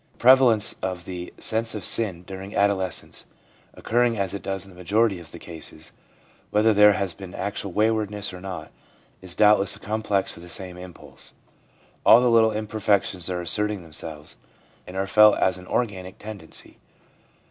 The 0.13 0.17
prevalence 0.17 0.73
of 0.81 1.05
the 1.05 1.31
* 1.35 1.37
sense 1.37 1.75
of 1.75 1.83
sin' 1.85 2.23
during 2.25 2.55
adolescence, 2.55 3.27
occurring 3.75 4.17
as 4.17 4.33
it 4.33 4.41
does 4.41 4.65
in 4.65 4.71
the 4.71 4.75
majority 4.75 5.19
of 5.19 5.31
the 5.31 5.37
cases, 5.37 5.91
whether 6.49 6.73
there 6.73 6.93
has 6.93 7.13
been 7.13 7.35
actual 7.35 7.71
waywardness 7.71 8.33
or 8.33 8.41
not, 8.41 8.71
is 9.21 9.35
doubtless 9.35 9.75
a 9.75 9.79
complex 9.79 10.35
of 10.35 10.41
the 10.41 10.49
same 10.49 10.75
impulse. 10.75 11.35
All 12.03 12.19
the 12.19 12.31
little 12.31 12.51
imperfections 12.51 13.29
are 13.29 13.41
asserting 13.41 13.83
themselves, 13.83 14.37
and 14.87 14.97
are 14.97 15.05
felt 15.05 15.37
as 15.37 15.59
an 15.59 15.67
organic 15.67 16.17
tend 16.17 16.41
ency. 16.41 16.79